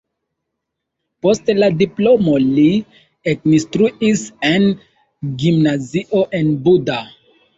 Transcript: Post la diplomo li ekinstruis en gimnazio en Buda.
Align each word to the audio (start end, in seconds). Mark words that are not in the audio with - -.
Post 1.25 1.51
la 1.57 1.67
diplomo 1.81 2.37
li 2.45 2.63
ekinstruis 3.33 4.23
en 4.49 4.65
gimnazio 5.43 6.25
en 6.39 6.53
Buda. 6.69 6.99